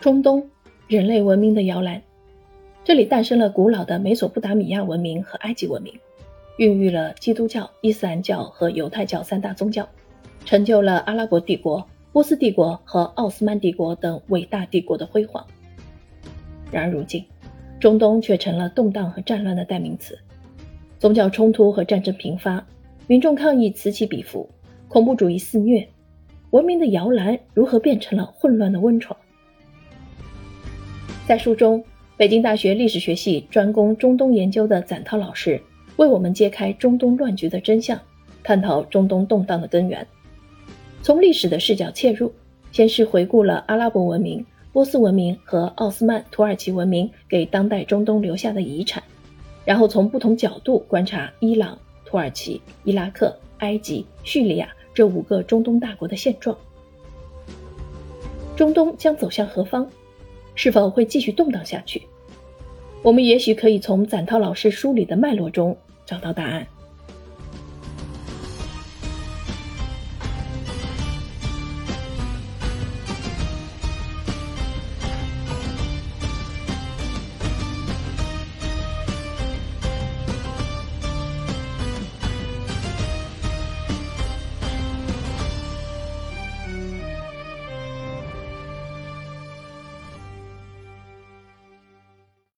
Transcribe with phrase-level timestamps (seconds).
[0.00, 0.48] 中东，
[0.86, 2.00] 人类文明的摇篮。
[2.84, 5.92] 这里诞生了古老的美索不达米亚文明和埃及文明，
[6.56, 9.88] 孕育了基督教、伊斯兰教和犹太教三大宗教，
[10.44, 15.44] 成就了阿拉伯帝国、波斯帝国和奥斯曼帝国等伟大帝国的辉煌。
[16.70, 17.24] 然而如今，
[17.80, 20.16] 中东却成了动荡和战乱的代名词，
[21.00, 22.64] 宗教冲突和战争频发，
[23.08, 24.48] 民众抗议此起彼伏，
[24.86, 25.88] 恐怖主义肆虐，
[26.50, 29.18] 文明的摇篮如何变成了混乱的温床？
[31.28, 31.84] 在书中。
[32.16, 35.60] 北京大学历史学系专攻中东研究的展涛老师
[35.96, 38.00] 为我们揭开中东乱局的真相，
[38.42, 40.04] 探讨中东动荡的根源。
[41.02, 42.32] 从历史的视角切入，
[42.72, 44.42] 先是回顾了阿拉伯文明、
[44.72, 49.02] 波斯文明和奥斯曼土耳其文明给当代中东留下的遗产，
[49.66, 56.56] 然后从不同角度观察伊朗、土耳其、伊拉克、埃及、叙利亚这五个中东大国的现状。
[58.56, 59.86] 中东将走向何方？
[60.58, 62.02] 是否会继续动荡下去？
[63.00, 66.66] 我们也许可以从展涛老师书里的脉络中找到答案。